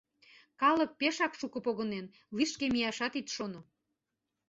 Калык 0.61 0.91
пешак 0.99 1.33
шуко 1.39 1.59
погынен, 1.65 2.05
лишке 2.37 2.65
мияшат 2.73 3.13
ит 3.19 3.27
шоно. 3.35 3.59